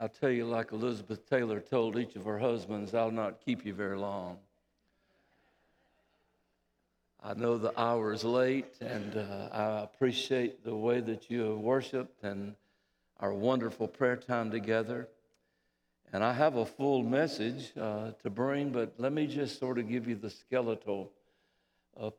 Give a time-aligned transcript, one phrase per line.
[0.00, 3.74] I'll tell you, like Elizabeth Taylor told each of her husbands, I'll not keep you
[3.74, 4.38] very long.
[7.22, 11.58] I know the hour is late, and uh, I appreciate the way that you have
[11.58, 12.54] worshiped and
[13.18, 15.08] our wonderful prayer time together.
[16.12, 19.88] And I have a full message uh, to bring, but let me just sort of
[19.88, 21.10] give you the skeletal
[22.00, 22.10] uh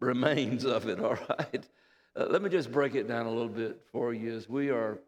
[0.00, 1.66] remains of it, all right?
[2.14, 4.98] Uh, let me just break it down a little bit for you as we are,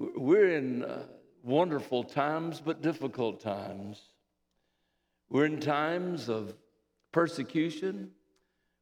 [0.00, 1.02] we're in uh,
[1.42, 4.00] wonderful times, but difficult times.
[5.28, 6.54] We're in times of
[7.12, 8.10] persecution,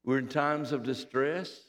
[0.04, 1.60] we're in times of distress.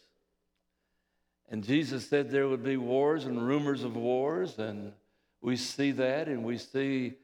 [1.52, 4.94] And Jesus said there would be wars and rumors of wars, and
[5.42, 7.16] we see that, and we see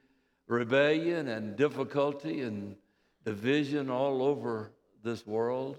[0.48, 2.76] rebellion and difficulty and
[3.24, 4.72] division all over
[5.04, 5.78] this world.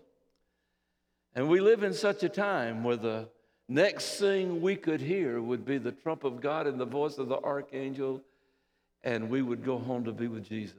[1.35, 3.29] And we live in such a time where the
[3.69, 7.29] next thing we could hear would be the trump of God and the voice of
[7.29, 8.23] the archangel,
[9.03, 10.77] and we would go home to be with Jesus.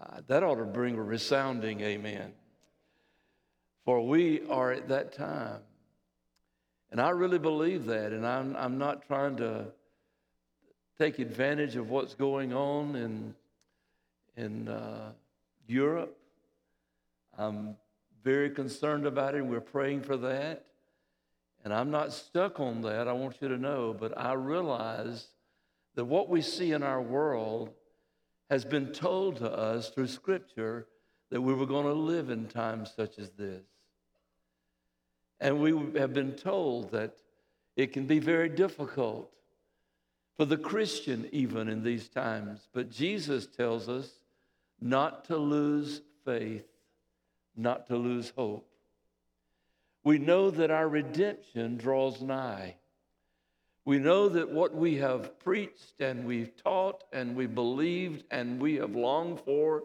[0.00, 2.32] Uh, that ought to bring a resounding amen.
[3.84, 5.60] For we are at that time.
[6.90, 8.12] And I really believe that.
[8.12, 9.66] And I'm, I'm not trying to
[10.98, 13.34] take advantage of what's going on in,
[14.36, 15.12] in uh,
[15.66, 16.16] Europe.
[17.36, 17.76] I'm
[18.22, 20.66] very concerned about it, and we're praying for that.
[21.64, 25.28] And I'm not stuck on that, I want you to know, but I realize
[25.94, 27.70] that what we see in our world
[28.50, 30.86] has been told to us through Scripture
[31.30, 33.62] that we were going to live in times such as this.
[35.40, 37.16] And we have been told that
[37.76, 39.30] it can be very difficult
[40.36, 42.68] for the Christian, even in these times.
[42.72, 44.10] But Jesus tells us
[44.80, 46.66] not to lose faith,
[47.56, 48.68] not to lose hope.
[50.04, 52.76] We know that our redemption draws nigh.
[53.84, 58.76] We know that what we have preached and we've taught and we believed and we
[58.76, 59.84] have longed for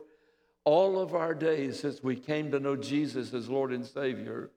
[0.63, 4.51] all of our days since we came to know Jesus as Lord and Savior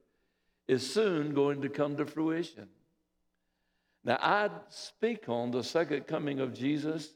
[0.69, 2.69] is soon going to come to fruition.
[4.05, 7.11] Now, I speak on the second coming of Jesus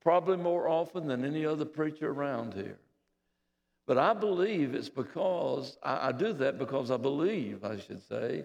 [0.00, 2.78] probably more often than any other preacher around here.
[3.86, 8.44] But I believe it's because, I, I do that because I believe, I should say,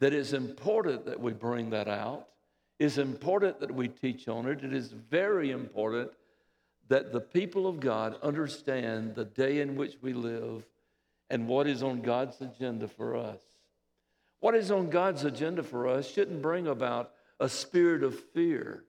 [0.00, 2.28] that it's important that we bring that out.
[2.78, 4.64] It's important that we teach on it.
[4.64, 6.10] It is very important
[6.88, 10.64] that the people of God understand the day in which we live
[11.28, 13.40] and what is on God's agenda for us.
[14.40, 18.84] What is on God's agenda for us shouldn't bring about a spirit of fear.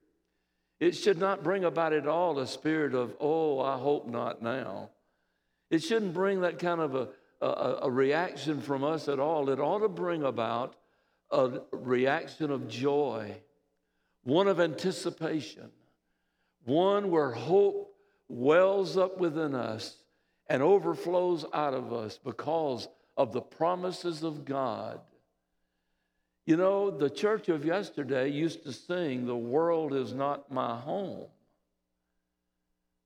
[0.80, 4.90] It should not bring about at all a spirit of, oh, I hope not now.
[5.72, 7.08] It shouldn't bring that kind of a,
[7.42, 9.50] a, a reaction from us at all.
[9.50, 10.76] It ought to bring about
[11.32, 13.36] a reaction of joy,
[14.24, 15.72] one of anticipation,
[16.66, 17.96] one where hope
[18.28, 19.98] wells up within us
[20.48, 25.02] and overflows out of us because of the promises of God
[26.46, 31.28] you know, the church of yesterday used to sing, The world is not my home.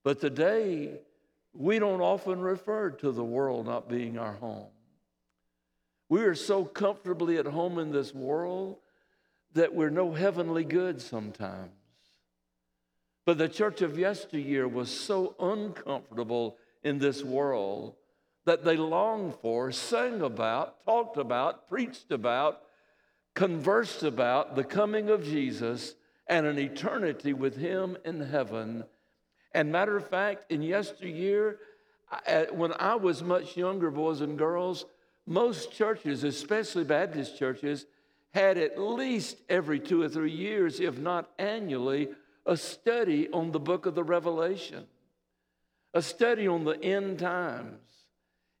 [0.02, 1.00] But today,
[1.58, 4.68] we don't often refer to the world not being our home.
[6.08, 8.76] We are so comfortably at home in this world
[9.54, 11.70] that we're no heavenly good sometimes.
[13.24, 17.96] But the church of yesteryear was so uncomfortable in this world
[18.44, 22.62] that they longed for, sang about, talked about, preached about,
[23.34, 25.96] conversed about the coming of Jesus
[26.28, 28.84] and an eternity with Him in heaven.
[29.52, 31.58] And matter of fact, in yesteryear,
[32.26, 34.84] uh, when I was much younger, boys and girls,
[35.26, 37.86] most churches, especially Baptist churches,
[38.32, 42.08] had at least every two or three years, if not annually,
[42.44, 44.84] a study on the book of the Revelation,
[45.94, 47.80] a study on the end times.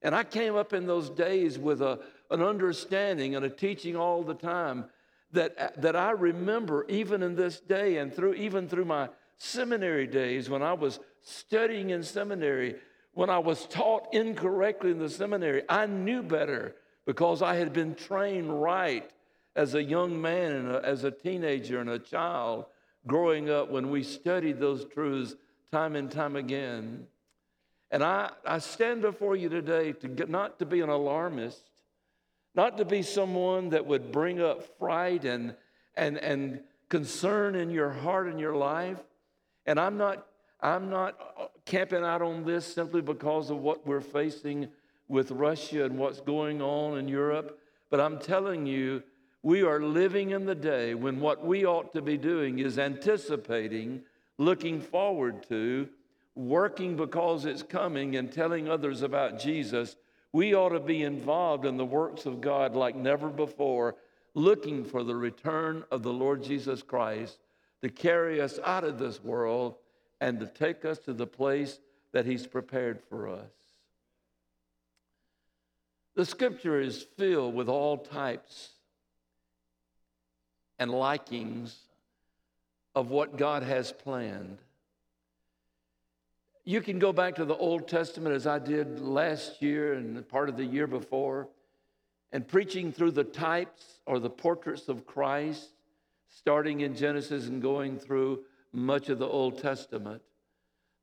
[0.02, 4.22] And I came up in those days with a, an understanding and a teaching all
[4.22, 4.86] the time
[5.32, 9.08] that, uh, that I remember even in this day and through even through my
[9.38, 12.76] seminary days when I was studying in seminary,
[13.12, 17.94] when I was taught incorrectly in the seminary, I knew better because I had been
[17.94, 19.08] trained right
[19.54, 22.66] as a young man and a, as a teenager and a child
[23.06, 25.34] growing up when we studied those truths
[25.72, 27.06] time and time again.
[27.90, 31.70] And I, I stand before you today to get, not to be an alarmist,
[32.54, 35.54] not to be someone that would bring up fright and,
[35.94, 38.98] and, and concern in your heart and your life.
[39.66, 40.26] And I'm not,
[40.60, 44.68] I'm not camping out on this simply because of what we're facing
[45.08, 47.58] with Russia and what's going on in Europe,
[47.90, 49.02] but I'm telling you,
[49.42, 54.02] we are living in the day when what we ought to be doing is anticipating,
[54.38, 55.88] looking forward to,
[56.34, 59.96] working because it's coming, and telling others about Jesus.
[60.32, 63.94] We ought to be involved in the works of God like never before,
[64.34, 67.38] looking for the return of the Lord Jesus Christ
[67.86, 69.76] to carry us out of this world
[70.20, 71.78] and to take us to the place
[72.10, 73.52] that He's prepared for us.
[76.16, 78.70] The scripture is filled with all types
[80.80, 81.76] and likings
[82.96, 84.58] of what God has planned.
[86.64, 90.48] You can go back to the Old Testament as I did last year and part
[90.48, 91.46] of the year before,
[92.32, 95.68] and preaching through the types or the portraits of Christ,
[96.28, 98.40] starting in Genesis and going through
[98.72, 100.22] much of the Old Testament,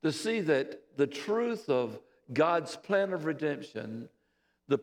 [0.04, 2.00] to see that the truth of
[2.32, 4.10] God's plan of redemption,
[4.68, 4.80] the,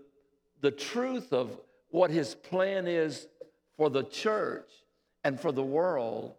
[0.61, 1.59] the truth of
[1.91, 3.27] what his plan is
[3.77, 4.71] for the church
[5.25, 6.35] and for the world,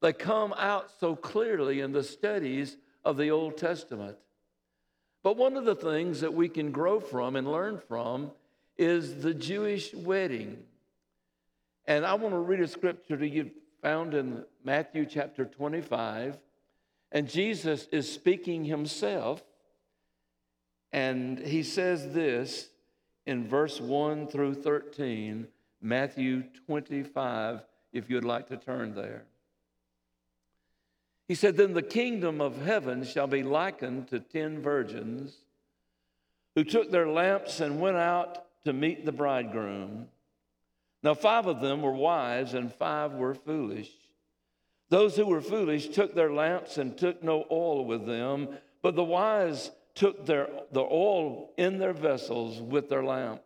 [0.00, 4.16] they come out so clearly in the studies of the Old Testament.
[5.22, 8.30] But one of the things that we can grow from and learn from
[8.78, 10.62] is the Jewish wedding.
[11.90, 13.50] And I want to read a scripture to you
[13.82, 16.38] found in Matthew chapter 25.
[17.10, 19.42] And Jesus is speaking himself.
[20.92, 22.68] And he says this
[23.26, 25.48] in verse 1 through 13,
[25.82, 29.24] Matthew 25, if you'd like to turn there.
[31.26, 35.38] He said, Then the kingdom of heaven shall be likened to ten virgins
[36.54, 40.06] who took their lamps and went out to meet the bridegroom.
[41.02, 43.90] Now, five of them were wise and five were foolish.
[44.90, 48.48] Those who were foolish took their lamps and took no oil with them,
[48.82, 53.44] but the wise took their, the oil in their vessels with their lamps.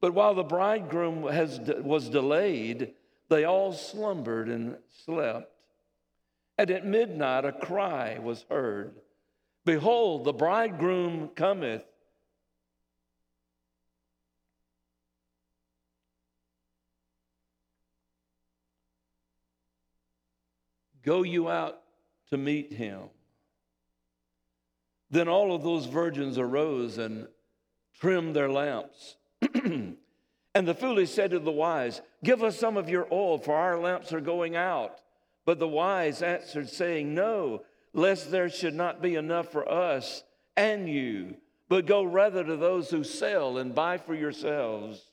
[0.00, 2.94] But while the bridegroom has, was delayed,
[3.28, 5.52] they all slumbered and slept.
[6.56, 8.94] And at midnight a cry was heard
[9.64, 11.84] Behold, the bridegroom cometh.
[21.08, 21.80] Go you out
[22.28, 23.04] to meet him.
[25.10, 27.28] Then all of those virgins arose and
[27.98, 29.16] trimmed their lamps.
[30.54, 33.78] And the foolish said to the wise, Give us some of your oil, for our
[33.78, 34.98] lamps are going out.
[35.46, 37.62] But the wise answered, saying, No,
[37.92, 40.24] lest there should not be enough for us
[40.56, 41.36] and you,
[41.68, 45.12] but go rather to those who sell and buy for yourselves.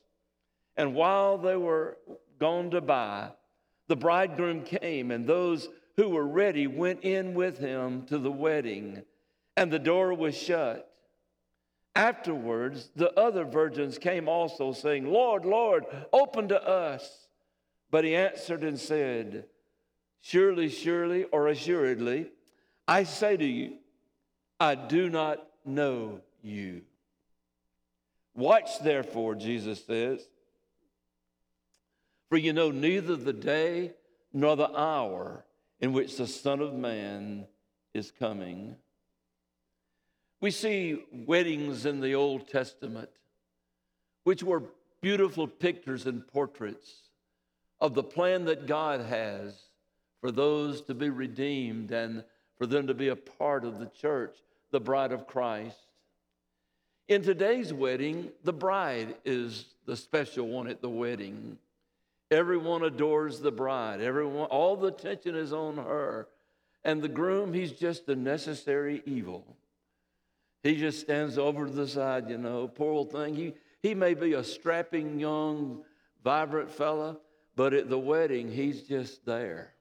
[0.75, 1.97] And while they were
[2.39, 3.29] gone to buy,
[3.87, 9.03] the bridegroom came, and those who were ready went in with him to the wedding,
[9.55, 10.91] and the door was shut.
[11.95, 17.27] Afterwards, the other virgins came also, saying, Lord, Lord, open to us.
[17.89, 19.45] But he answered and said,
[20.19, 22.31] Surely, surely, or assuredly,
[22.87, 23.75] I say to you,
[24.59, 26.81] I do not know you.
[28.35, 30.27] Watch therefore, Jesus says,
[32.27, 33.93] for you know neither the day
[34.33, 35.44] nor the hour
[35.79, 37.45] in which the Son of Man
[37.93, 38.75] is coming.
[40.41, 43.09] We see weddings in the Old Testament,
[44.23, 44.63] which were
[45.01, 46.93] beautiful pictures and portraits
[47.81, 49.55] of the plan that God has
[50.21, 52.23] for those to be redeemed and
[52.57, 54.35] for them to be a part of the church,
[54.71, 55.77] the bride of Christ.
[57.07, 61.57] In today's wedding, the bride is the special one at the wedding.
[62.31, 64.01] Everyone adores the bride.
[64.01, 66.27] Everyone, all the attention is on her.
[66.83, 69.57] And the groom, he's just a necessary evil.
[70.63, 73.35] He just stands over to the side, you know, poor old thing.
[73.35, 75.83] He, he may be a strapping, young,
[76.23, 77.17] vibrant fella,
[77.55, 79.73] but at the wedding, he's just there.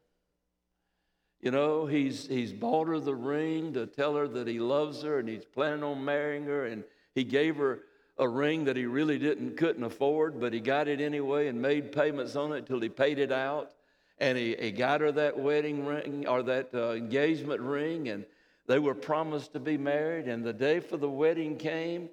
[1.41, 5.19] You know, he's, he's bought her the ring to tell her that he loves her
[5.19, 6.67] and he's planning on marrying her.
[6.67, 6.85] And
[7.15, 7.81] he gave her
[8.19, 11.93] a ring that he really didn't, couldn't afford, but he got it anyway and made
[11.93, 13.73] payments on it till he paid it out.
[14.19, 18.09] And he, he got her that wedding ring or that uh, engagement ring.
[18.09, 18.25] And
[18.67, 22.09] they were promised to be married, and the day for the wedding came,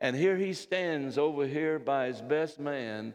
[0.00, 3.14] and here he stands over here by his best man,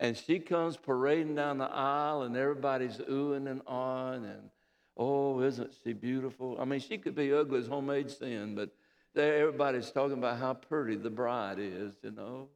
[0.00, 4.50] and she comes parading down the aisle, and everybody's oohing and on, and
[4.96, 6.56] oh, isn't she beautiful?
[6.58, 8.70] I mean, she could be ugly as homemade sin, but
[9.16, 12.48] everybody's talking about how pretty the bride is, you know,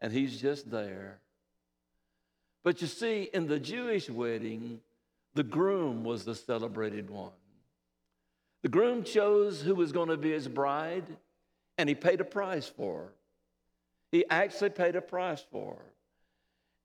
[0.00, 1.18] and he's just there.
[2.62, 4.80] But you see, in the Jewish wedding,
[5.34, 7.32] the groom was the celebrated one.
[8.62, 11.04] The groom chose who was going to be his bride,
[11.76, 13.12] and he paid a price for her.
[14.10, 15.84] He actually paid a price for her.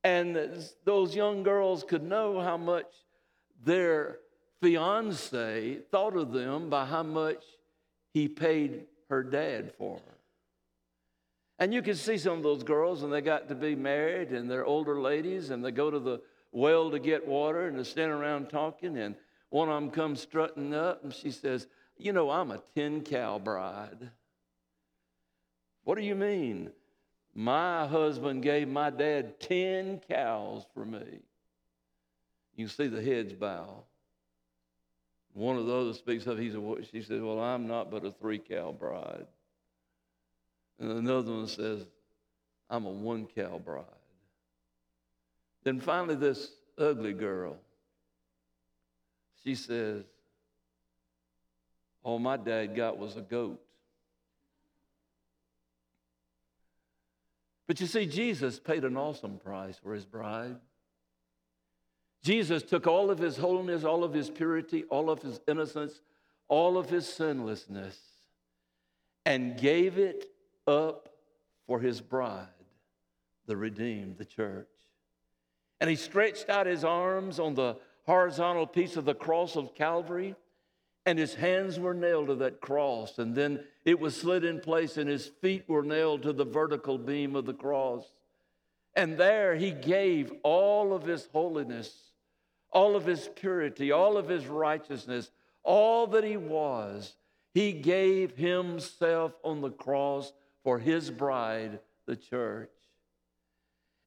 [0.02, 0.38] And
[0.84, 2.92] those young girls could know how much
[3.64, 4.18] their
[4.60, 7.42] fiance thought of them by how much
[8.12, 10.14] he paid her dad for her.
[11.58, 14.50] And you can see some of those girls, and they got to be married, and
[14.50, 18.16] they're older ladies, and they go to the well to get water, and they're standing
[18.16, 19.14] around talking, and
[19.50, 21.66] one of them comes strutting up, and she says,
[21.98, 24.10] You know, I'm a 10 cow bride.
[25.84, 26.70] What do you mean?
[27.34, 31.20] My husband gave my dad 10 cows for me.
[32.56, 33.84] You see the heads bow.
[35.34, 36.38] One of the those speaks up.
[36.38, 39.26] He's a, she says, Well, I'm not but a three cow bride.
[40.78, 41.84] And another one says,
[42.68, 43.84] I'm a one cow bride.
[45.62, 47.56] Then finally, this ugly girl,
[49.44, 50.04] she says,
[52.02, 53.60] All my dad got was a goat.
[57.66, 60.56] But you see, Jesus paid an awesome price for his bride.
[62.22, 66.00] Jesus took all of his holiness, all of his purity, all of his innocence,
[66.48, 67.98] all of his sinlessness,
[69.24, 70.30] and gave it
[70.66, 71.08] up
[71.66, 72.46] for his bride,
[73.46, 74.66] the redeemed, the church.
[75.80, 80.34] And he stretched out his arms on the horizontal piece of the cross of Calvary
[81.06, 84.96] and his hands were nailed to that cross, and then it was slid in place,
[84.96, 88.04] and his feet were nailed to the vertical beam of the cross.
[88.94, 92.09] And there he gave all of his holiness,
[92.72, 95.30] all of his purity, all of his righteousness,
[95.62, 97.14] all that he was.
[97.52, 102.70] He gave himself on the cross for his bride, the church.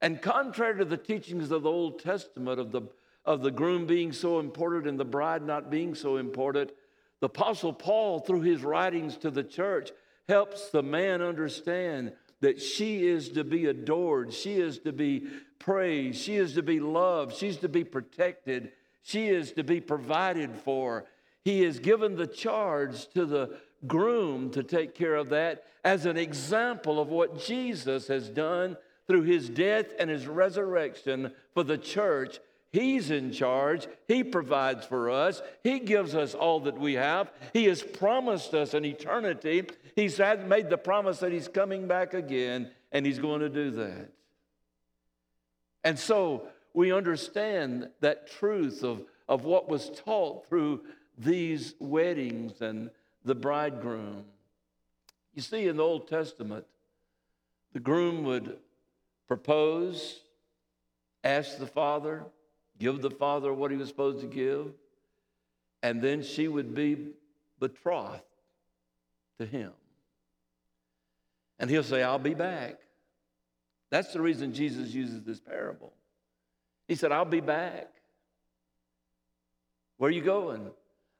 [0.01, 2.81] And contrary to the teachings of the Old Testament of the,
[3.25, 6.71] of the groom being so important and the bride not being so important,
[7.19, 9.91] the Apostle Paul, through his writings to the church,
[10.27, 15.27] helps the man understand that she is to be adored, she is to be
[15.63, 20.51] praised, she is to be loved, she's to be protected, she is to be provided
[20.55, 21.05] for.
[21.43, 26.17] He has given the charge to the groom to take care of that as an
[26.17, 28.77] example of what Jesus has done
[29.07, 32.39] through his death and his resurrection for the church
[32.73, 33.87] He's in charge.
[34.07, 35.43] He provides for us.
[35.63, 37.31] He gives us all that we have.
[37.53, 39.67] He has promised us an eternity.
[39.95, 44.09] He's made the promise that He's coming back again, and He's going to do that.
[45.83, 50.81] And so we understand that truth of, of what was taught through
[51.17, 52.89] these weddings and
[53.23, 54.25] the bridegroom.
[55.33, 56.65] You see, in the Old Testament,
[57.73, 58.57] the groom would
[59.27, 60.21] propose,
[61.23, 62.23] ask the father,
[62.79, 64.73] give the father what he was supposed to give,
[65.81, 67.09] and then she would be
[67.59, 68.21] betrothed
[69.39, 69.71] to him.
[71.59, 72.79] And he'll say, I'll be back.
[73.93, 75.93] That's the reason Jesus uses this parable.
[76.87, 77.93] He said, I'll be back.
[79.97, 80.71] Where are you going?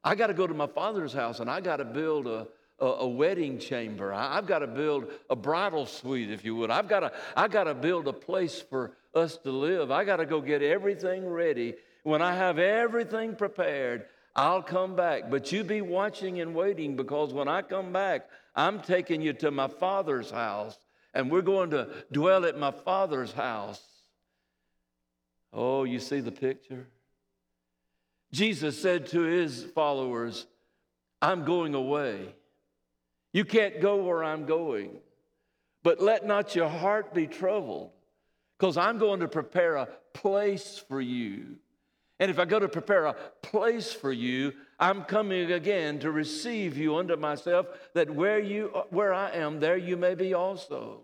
[0.02, 2.48] I got to go to my father's house and I got to build a,
[2.80, 4.12] a, a, wedding chamber.
[4.12, 6.72] I, have got to build a bridal suite, if you would.
[6.72, 9.92] I've got to, I got to build a place for us to live.
[9.92, 11.74] I got to go get everything ready.
[12.02, 15.30] When I have everything prepared, I'll come back.
[15.30, 19.52] But you be watching and waiting because when I come back, I'm taking you to
[19.52, 20.76] my father's house
[21.14, 23.80] and we're going to dwell at my father's house.
[25.52, 26.88] Oh, you see the picture?
[28.32, 30.46] Jesus said to his followers,
[31.22, 32.34] I'm going away.
[33.32, 34.98] You can't go where I'm going.
[35.84, 37.92] But let not your heart be troubled
[38.58, 41.56] because I'm going to prepare a place for you.
[42.20, 46.76] And if I go to prepare a place for you, I'm coming again to receive
[46.76, 51.00] you unto myself, that where you where I am, there you may be also.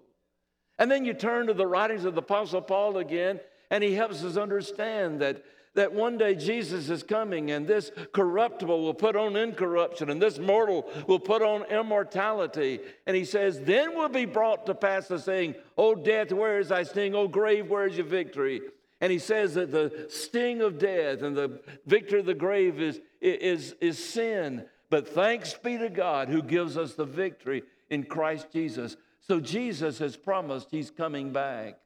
[0.79, 3.41] And then you turn to the writings of the Apostle Paul again,
[3.71, 8.83] and he helps us understand that that one day Jesus is coming and this corruptible
[8.83, 12.81] will put on incorruption and this mortal will put on immortality.
[13.07, 16.71] And he says, Then will be brought to pass the saying, O death, where is
[16.71, 17.15] thy sting?
[17.15, 18.63] O grave, where is your victory?
[19.01, 23.01] And he says that the sting of death and the victory of the grave is,
[23.21, 24.67] is, is sin.
[24.91, 28.97] But thanks be to God who gives us the victory in Christ Jesus.
[29.21, 31.79] So Jesus has promised he's coming back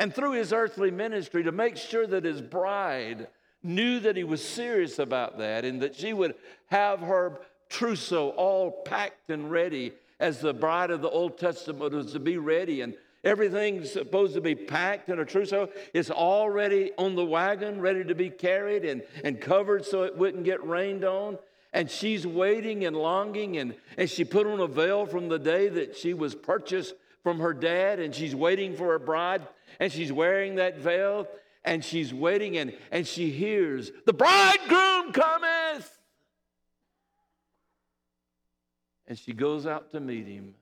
[0.00, 3.28] and through his earthly ministry to make sure that his bride
[3.62, 6.34] knew that he was serious about that and that she would
[6.66, 12.12] have her trousseau all packed and ready as the bride of the Old Testament was
[12.12, 12.94] to be ready and
[13.24, 15.68] everything's supposed to be packed in a trousseau.
[15.92, 20.44] It's already on the wagon, ready to be carried and, and covered so it wouldn't
[20.44, 21.38] get rained on.
[21.72, 25.68] And she's waiting and longing, and, and she put on a veil from the day
[25.68, 29.46] that she was purchased from her dad and she's waiting for her bride
[29.78, 31.28] and she's wearing that veil
[31.64, 35.98] and she's waiting and, and she hears, The bridegroom cometh.
[39.06, 40.54] And she goes out to meet him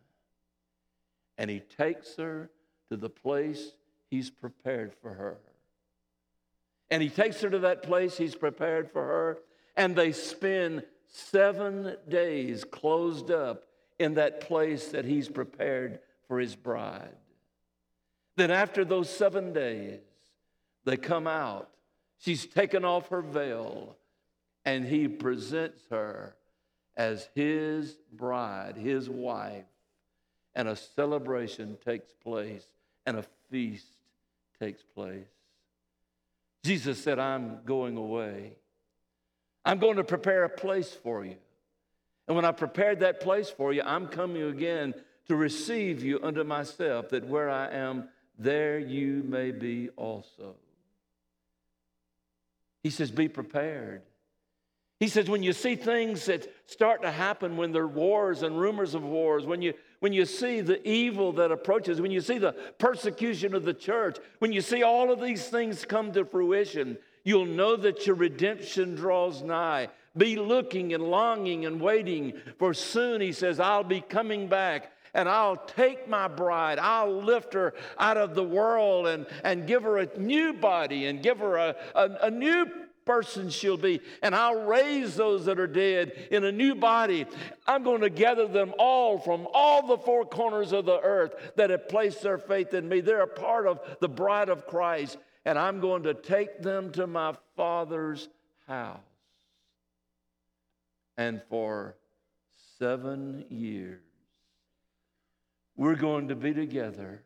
[1.39, 2.51] and he takes her
[2.91, 3.73] to the place
[4.11, 5.39] he's prepared for her.
[6.91, 9.39] And he takes her to that place he's prepared for her,
[9.77, 13.65] and they spend seven days closed up
[13.99, 17.17] in that place that he's prepared for his bride.
[18.37, 20.01] Then, after those seven days,
[20.85, 21.71] they come out.
[22.19, 23.97] She's taken off her veil,
[24.65, 26.37] and he presents her
[26.97, 29.65] as his bride, his wife,
[30.55, 32.65] and a celebration takes place,
[33.07, 33.87] and a feast
[34.61, 35.27] takes place.
[36.65, 38.57] Jesus said, I'm going away.
[39.65, 41.37] I'm going to prepare a place for you.
[42.27, 44.95] And when I prepared that place for you, I'm coming again
[45.29, 50.57] to receive you unto myself, that where I am, there you may be also.
[52.83, 54.03] He says, Be prepared.
[55.01, 58.59] He says, when you see things that start to happen, when there are wars and
[58.59, 62.39] rumors of wars, when you, when you see the evil that approaches, when you see
[62.39, 66.97] the persecution of the church, when you see all of these things come to fruition,
[67.25, 69.89] you'll know that your redemption draws nigh.
[70.17, 75.29] Be looking and longing and waiting, for soon, he says, I'll be coming back and
[75.29, 79.99] I'll take my bride, I'll lift her out of the world and, and give her
[79.99, 82.67] a new body and give her a, a, a new
[83.09, 87.25] person she'll be, and I'll raise those that are dead in a new body.
[87.67, 91.71] I'm going to gather them all from all the four corners of the earth that
[91.71, 93.01] have placed their faith in me.
[93.01, 97.07] They're a part of the bride of Christ, and I'm going to take them to
[97.07, 98.29] my Father's
[98.67, 99.01] house.
[101.17, 101.97] And for
[102.79, 104.03] seven years,
[105.77, 107.23] we're going to be together.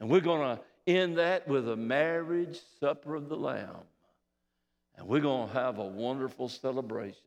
[0.00, 3.76] And we're going to end that with a marriage supper of the Lamb.
[4.96, 7.18] And we're going to have a wonderful celebration.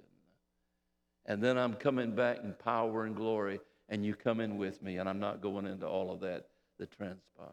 [1.26, 4.98] And then I'm coming back in power and glory, and you come in with me.
[4.98, 6.48] And I'm not going into all of that
[6.78, 7.52] that transpires.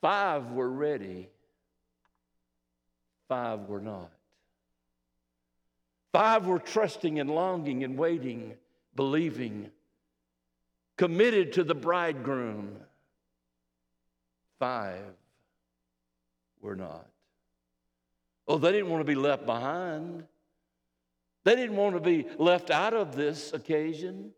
[0.00, 1.28] Five were ready,
[3.26, 4.10] five were not.
[6.12, 8.52] Five were trusting and longing and waiting,
[8.94, 9.70] believing,
[10.96, 12.76] committed to the bridegroom.
[14.64, 15.12] Five
[16.62, 17.06] were not.
[18.48, 20.24] Oh, they didn't want to be left behind.
[21.44, 24.30] They didn't want to be left out of this occasion.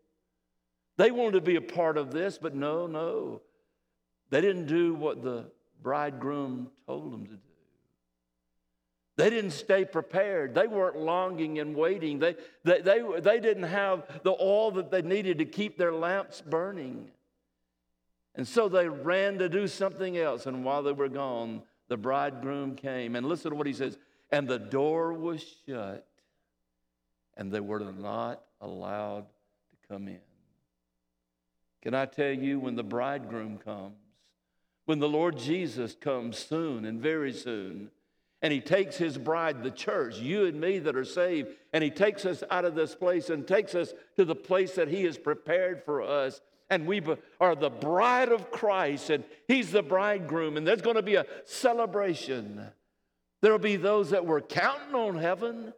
[0.97, 3.41] They wanted to be a part of this, but no, no.
[4.29, 5.45] They didn't do what the
[5.81, 7.39] bridegroom told them to do.
[9.15, 10.53] They didn't stay prepared.
[10.53, 12.19] They weren't longing and waiting.
[12.19, 12.35] They,
[12.65, 17.11] they, they, they didn't have the oil that they needed to keep their lamps burning.
[18.37, 20.45] And so they ran to do something else.
[20.45, 23.15] And while they were gone, the bridegroom came.
[23.15, 23.97] And listen to what he says
[24.31, 26.05] and the door was shut,
[27.35, 30.19] and they were not allowed to come in.
[31.81, 33.95] Can I tell you, when the bridegroom comes,
[34.85, 37.91] when the Lord Jesus comes soon and very soon,
[38.41, 41.89] and he takes his bride, the church, you and me that are saved, and he
[41.89, 45.17] takes us out of this place and takes us to the place that he has
[45.17, 47.01] prepared for us and we
[47.39, 51.25] are the bride of Christ, and He's the bridegroom, and there's going to be a
[51.45, 52.61] celebration.
[53.41, 55.73] There'll be those that were counting on heaven.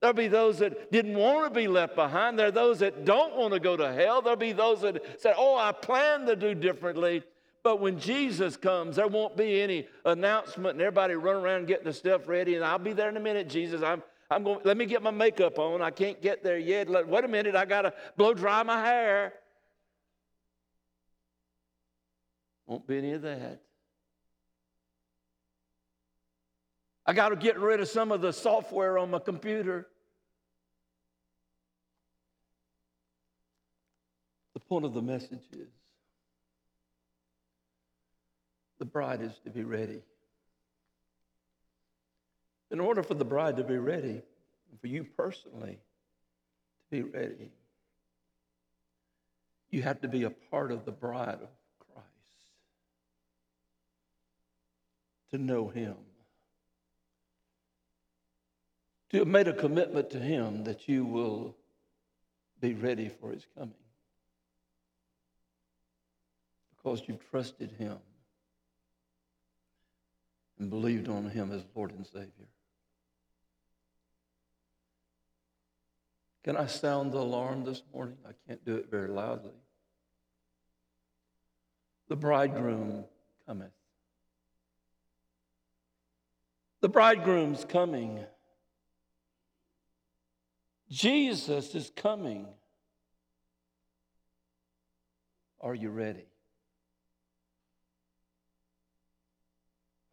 [0.00, 2.38] There'll be those that didn't want to be left behind.
[2.38, 4.20] There are those that don't want to go to hell.
[4.20, 7.22] There'll be those that said, Oh, I plan to do differently.
[7.62, 11.92] But when Jesus comes, there won't be any announcement and everybody run around getting the
[11.92, 12.54] stuff ready.
[12.54, 13.82] And I'll be there in a minute, Jesus.
[13.82, 15.82] I'm, I'm going, let me get my makeup on.
[15.82, 16.88] I can't get there yet.
[16.88, 19.32] Let, wait a minute, I got to blow dry my hair.
[22.66, 23.60] Won't be any of that.
[27.06, 29.86] I got to get rid of some of the software on my computer.
[34.54, 35.68] The point of the message is
[38.80, 40.02] the bride is to be ready.
[42.72, 44.22] In order for the bride to be ready,
[44.80, 45.78] for you personally
[46.90, 47.52] to be ready,
[49.70, 51.48] you have to be a part of the bride of
[55.30, 55.96] to know Him,
[59.10, 61.56] to have made a commitment to Him that you will
[62.60, 63.74] be ready for His coming
[66.76, 67.98] because you've trusted Him
[70.58, 72.48] and believed on Him as Lord and Savior.
[76.44, 78.16] Can I sound the alarm this morning?
[78.24, 79.50] I can't do it very loudly.
[82.08, 83.04] The bridegroom
[83.48, 83.72] cometh.
[86.86, 88.20] The bridegroom's coming.
[90.88, 92.46] Jesus is coming.
[95.60, 96.28] Are you ready?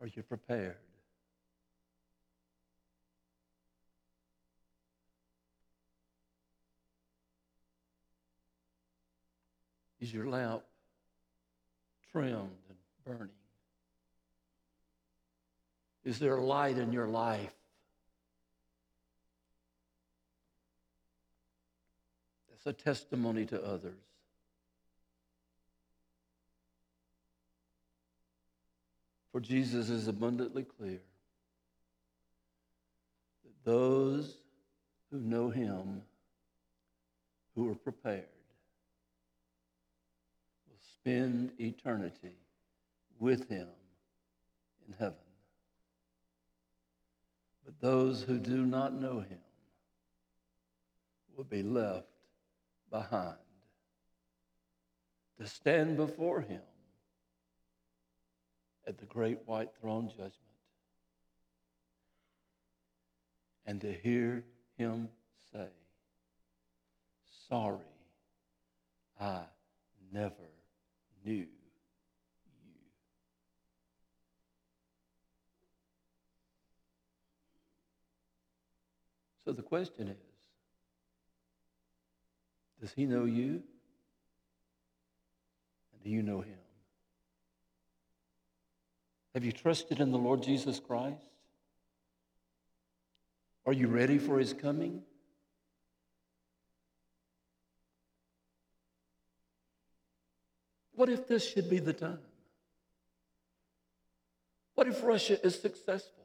[0.02, 0.78] Are you prepared?
[10.00, 10.64] Is your lamp
[12.12, 13.43] trimmed and burning?
[16.04, 17.54] Is there light in your life?
[22.50, 24.00] That's a testimony to others.
[29.32, 31.00] For Jesus is abundantly clear
[33.44, 34.38] that those
[35.10, 36.04] who know him,
[37.56, 38.26] who are prepared,
[40.68, 42.36] will spend eternity
[43.20, 43.68] with him
[44.88, 45.23] in heaven.
[47.80, 49.40] But those who do not know him
[51.36, 52.08] will be left
[52.90, 53.38] behind.
[55.40, 56.62] To stand before him
[58.88, 60.34] at the great white throne judgment
[63.66, 64.44] and to hear
[64.78, 65.10] him
[65.52, 65.68] say,
[67.50, 67.80] Sorry,
[69.20, 69.42] I
[70.12, 70.34] never
[71.26, 71.48] knew you.
[79.46, 80.18] So the question is
[82.80, 83.62] Does he know you?
[85.94, 86.58] And do you know him?
[89.34, 91.26] Have you trusted in the Lord Jesus Christ?
[93.66, 95.02] Are you ready for his coming?
[100.96, 102.20] What if this should be the time?
[104.76, 106.23] What if Russia is successful?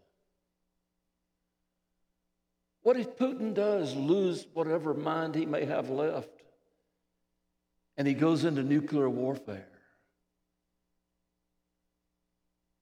[2.89, 6.31] What if Putin does lose whatever mind he may have left
[7.99, 9.69] and he goes into nuclear warfare?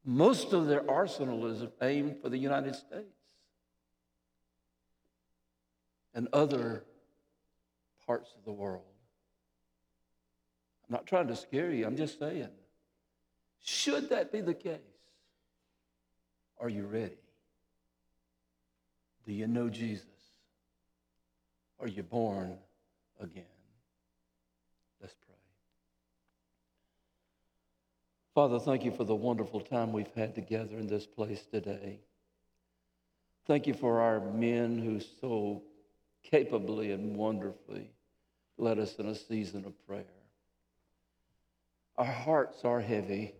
[0.04, 3.16] Most of their arsenal is aimed for the United States
[6.14, 6.84] and other
[8.06, 8.84] parts of the world.
[10.88, 12.50] I'm not trying to scare you, I'm just saying.
[13.60, 14.78] Should that be the case,
[16.60, 17.25] are you ready?
[19.26, 20.06] Do you know Jesus?
[21.80, 22.56] Are you born
[23.20, 23.44] again?
[25.00, 25.34] Let's pray.
[28.34, 31.98] Father, thank you for the wonderful time we've had together in this place today.
[33.46, 35.62] Thank you for our men who so
[36.22, 37.90] capably and wonderfully
[38.58, 40.04] led us in a season of prayer.
[41.98, 43.34] Our hearts are heavy,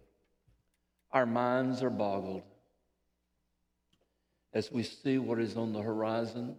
[1.12, 2.42] our minds are boggled
[4.52, 6.56] as we see what is on the horizon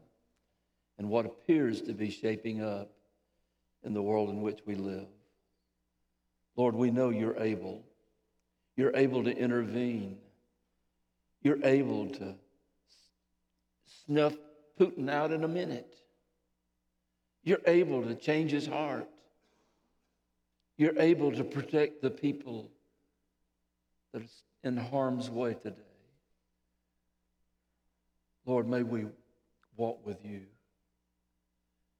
[0.97, 2.91] and what appears to be shaping up
[3.84, 5.08] in the world in which we live.
[6.56, 7.84] Lord, we know you're able.
[8.76, 10.17] You're able to intervene.
[11.41, 12.36] You're able to
[14.06, 14.36] snuff
[14.80, 15.93] Putin out in a minute.
[17.43, 19.08] You're able to change his heart.
[20.78, 22.69] You're able to protect the people
[24.13, 25.87] that is in harm's way today.
[28.47, 29.05] Lord, may we
[29.75, 30.43] walk with you.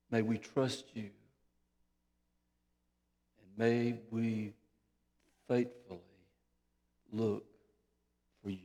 [0.10, 1.10] May we trust you.
[3.42, 4.54] And may we
[5.50, 6.00] faithfully
[7.12, 7.44] look
[8.42, 8.58] for you.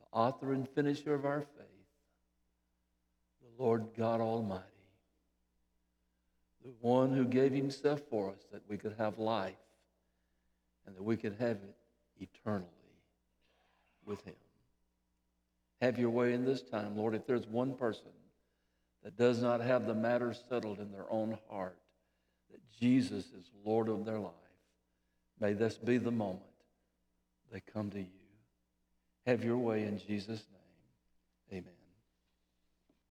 [0.00, 1.86] The author and finisher of our faith,
[3.40, 4.64] the Lord God Almighty,
[6.64, 9.54] the one who gave himself for us that we could have life
[10.86, 11.76] and that we could have it
[12.20, 12.66] eternally
[14.04, 14.34] with him.
[15.80, 17.14] Have your way in this time, Lord.
[17.14, 18.10] If there's one person
[19.04, 21.78] that does not have the matter settled in their own heart,
[22.50, 24.32] that Jesus is Lord of their life,
[25.40, 26.42] may this be the moment
[27.52, 28.06] they come to you.
[29.26, 31.60] Have your way in Jesus' name.
[31.60, 31.77] Amen.